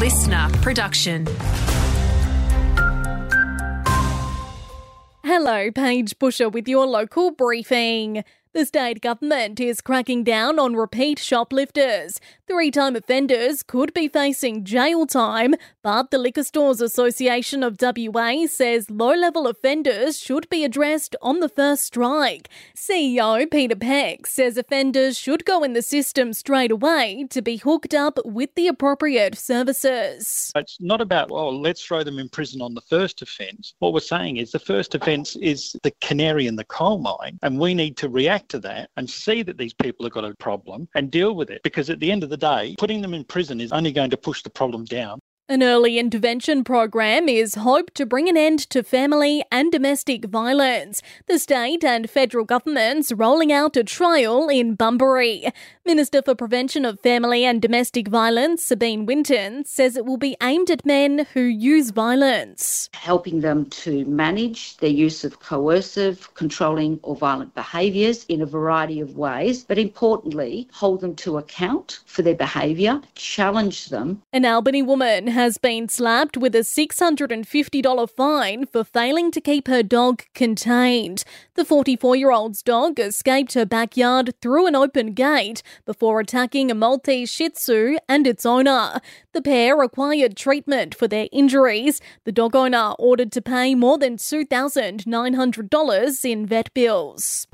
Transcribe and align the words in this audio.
LiSTNR 0.00 0.62
production. 0.62 1.26
Hello, 5.22 5.70
Paige 5.70 6.18
Busher 6.18 6.48
with 6.48 6.66
your 6.66 6.86
local 6.86 7.32
briefing. 7.32 8.24
The 8.52 8.66
state 8.66 9.00
government 9.00 9.60
is 9.60 9.80
cracking 9.80 10.24
down 10.24 10.58
on 10.58 10.74
repeat 10.74 11.20
shoplifters. 11.20 12.18
Three 12.48 12.72
time 12.72 12.96
offenders 12.96 13.62
could 13.62 13.94
be 13.94 14.08
facing 14.08 14.64
jail 14.64 15.06
time, 15.06 15.54
but 15.84 16.10
the 16.10 16.18
Liquor 16.18 16.42
Stores 16.42 16.80
Association 16.80 17.62
of 17.62 17.76
WA 17.80 18.46
says 18.48 18.90
low 18.90 19.14
level 19.14 19.46
offenders 19.46 20.18
should 20.18 20.48
be 20.48 20.64
addressed 20.64 21.14
on 21.22 21.38
the 21.38 21.48
first 21.48 21.84
strike. 21.84 22.48
CEO 22.74 23.48
Peter 23.48 23.76
Peck 23.76 24.26
says 24.26 24.56
offenders 24.56 25.16
should 25.16 25.44
go 25.44 25.62
in 25.62 25.74
the 25.74 25.80
system 25.80 26.32
straight 26.32 26.72
away 26.72 27.26
to 27.30 27.40
be 27.40 27.58
hooked 27.58 27.94
up 27.94 28.18
with 28.24 28.52
the 28.56 28.66
appropriate 28.66 29.38
services. 29.38 30.50
It's 30.56 30.76
not 30.80 31.00
about, 31.00 31.30
oh, 31.30 31.50
let's 31.50 31.84
throw 31.84 32.02
them 32.02 32.18
in 32.18 32.28
prison 32.28 32.60
on 32.62 32.74
the 32.74 32.80
first 32.80 33.22
offence. 33.22 33.74
What 33.78 33.92
we're 33.92 34.00
saying 34.00 34.38
is 34.38 34.50
the 34.50 34.58
first 34.58 34.96
offence 34.96 35.36
is 35.36 35.76
the 35.84 35.92
canary 36.00 36.48
in 36.48 36.56
the 36.56 36.64
coal 36.64 36.98
mine, 36.98 37.38
and 37.42 37.60
we 37.60 37.74
need 37.74 37.96
to 37.98 38.08
react 38.08 38.39
to 38.48 38.58
that 38.60 38.90
and 38.96 39.08
see 39.08 39.42
that 39.42 39.58
these 39.58 39.74
people 39.74 40.04
have 40.04 40.12
got 40.12 40.24
a 40.24 40.34
problem 40.36 40.88
and 40.94 41.10
deal 41.10 41.34
with 41.34 41.50
it. 41.50 41.62
Because 41.62 41.90
at 41.90 42.00
the 42.00 42.10
end 42.10 42.22
of 42.22 42.30
the 42.30 42.36
day, 42.36 42.74
putting 42.78 43.00
them 43.00 43.14
in 43.14 43.24
prison 43.24 43.60
is 43.60 43.72
only 43.72 43.92
going 43.92 44.10
to 44.10 44.16
push 44.16 44.42
the 44.42 44.50
problem 44.50 44.84
down. 44.84 45.20
An 45.50 45.64
early 45.64 45.98
intervention 45.98 46.62
program 46.62 47.28
is 47.28 47.56
hoped 47.56 47.96
to 47.96 48.06
bring 48.06 48.28
an 48.28 48.36
end 48.36 48.60
to 48.70 48.84
family 48.84 49.42
and 49.50 49.72
domestic 49.72 50.26
violence. 50.26 51.02
The 51.26 51.40
state 51.40 51.82
and 51.82 52.08
federal 52.08 52.44
governments 52.44 53.10
rolling 53.10 53.52
out 53.52 53.76
a 53.76 53.82
trial 53.82 54.48
in 54.48 54.76
Bunbury. 54.76 55.48
Minister 55.90 56.22
for 56.22 56.36
Prevention 56.36 56.84
of 56.84 57.00
Family 57.00 57.44
and 57.44 57.60
Domestic 57.60 58.06
Violence, 58.06 58.62
Sabine 58.62 59.06
Winton, 59.06 59.64
says 59.64 59.96
it 59.96 60.06
will 60.06 60.18
be 60.18 60.36
aimed 60.40 60.70
at 60.70 60.86
men 60.86 61.26
who 61.34 61.40
use 61.40 61.90
violence. 61.90 62.88
Helping 62.94 63.40
them 63.40 63.68
to 63.70 64.04
manage 64.04 64.76
their 64.76 64.88
use 64.88 65.24
of 65.24 65.40
coercive, 65.40 66.32
controlling, 66.34 67.00
or 67.02 67.16
violent 67.16 67.56
behaviours 67.56 68.24
in 68.28 68.40
a 68.40 68.46
variety 68.46 69.00
of 69.00 69.18
ways, 69.18 69.64
but 69.64 69.78
importantly, 69.78 70.68
hold 70.72 71.00
them 71.00 71.16
to 71.16 71.38
account 71.38 71.98
for 72.06 72.22
their 72.22 72.36
behaviour, 72.36 73.00
challenge 73.16 73.86
them. 73.88 74.22
An 74.32 74.44
Albany 74.44 74.82
woman 74.82 75.26
has 75.26 75.58
been 75.58 75.88
slapped 75.88 76.36
with 76.36 76.54
a 76.54 76.60
$650 76.60 78.10
fine 78.10 78.64
for 78.66 78.84
failing 78.84 79.32
to 79.32 79.40
keep 79.40 79.66
her 79.66 79.82
dog 79.82 80.22
contained. 80.36 81.24
The 81.54 81.64
44 81.64 82.14
year 82.14 82.30
old's 82.30 82.62
dog 82.62 83.00
escaped 83.00 83.54
her 83.54 83.66
backyard 83.66 84.34
through 84.40 84.68
an 84.68 84.76
open 84.76 85.14
gate 85.14 85.64
before 85.84 86.20
attacking 86.20 86.70
a 86.70 86.74
Maltese 86.74 87.30
Shih 87.30 87.50
Tzu 87.50 87.98
and 88.08 88.26
its 88.26 88.46
owner. 88.46 89.00
The 89.32 89.42
pair 89.42 89.76
required 89.76 90.36
treatment 90.36 90.94
for 90.94 91.08
their 91.08 91.28
injuries. 91.32 92.00
The 92.24 92.32
dog 92.32 92.56
owner 92.56 92.94
ordered 92.98 93.32
to 93.32 93.42
pay 93.42 93.74
more 93.74 93.98
than 93.98 94.16
$2,900 94.16 96.24
in 96.24 96.46
vet 96.46 96.72
bills. 96.74 97.46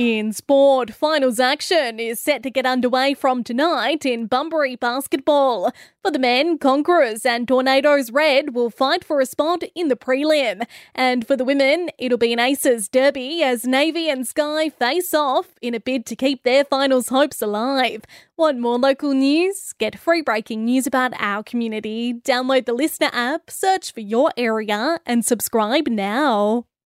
In 0.00 0.32
sport, 0.32 0.94
finals 0.94 1.38
action 1.38 2.00
is 2.00 2.18
set 2.18 2.42
to 2.44 2.50
get 2.50 2.64
underway 2.64 3.12
from 3.12 3.44
tonight 3.44 4.06
in 4.06 4.28
Bunbury 4.28 4.74
basketball. 4.74 5.72
For 6.02 6.10
the 6.10 6.18
men, 6.18 6.56
Conquerors 6.56 7.26
and 7.26 7.46
Tornadoes 7.46 8.10
Red 8.10 8.54
will 8.54 8.70
fight 8.70 9.04
for 9.04 9.20
a 9.20 9.26
spot 9.26 9.62
in 9.74 9.88
the 9.88 9.96
prelim. 9.96 10.66
And 10.94 11.26
for 11.26 11.36
the 11.36 11.44
women, 11.44 11.90
it'll 11.98 12.16
be 12.16 12.32
an 12.32 12.38
Aces 12.38 12.88
derby 12.88 13.42
as 13.42 13.66
Navy 13.66 14.08
and 14.08 14.26
Sky 14.26 14.70
face 14.70 15.12
off 15.12 15.48
in 15.60 15.74
a 15.74 15.80
bid 15.80 16.06
to 16.06 16.16
keep 16.16 16.44
their 16.44 16.64
finals 16.64 17.10
hopes 17.10 17.42
alive. 17.42 18.04
Want 18.38 18.58
more 18.58 18.78
local 18.78 19.12
news? 19.12 19.74
Get 19.74 19.98
free 19.98 20.22
breaking 20.22 20.64
news 20.64 20.86
about 20.86 21.12
our 21.18 21.42
community. 21.42 22.14
Download 22.14 22.64
the 22.64 22.74
LiSTNR 22.74 23.10
app, 23.12 23.50
search 23.50 23.92
for 23.92 24.00
your 24.00 24.32
area, 24.38 24.98
and 25.04 25.26
subscribe 25.26 25.88
now. 25.88 26.64